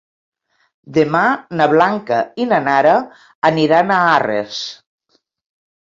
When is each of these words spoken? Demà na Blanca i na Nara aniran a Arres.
Demà 0.97 1.21
na 1.59 1.67
Blanca 1.75 2.23
i 2.45 2.49
na 2.55 2.61
Nara 2.71 2.97
aniran 3.53 3.97
a 4.01 4.05
Arres. 4.19 4.61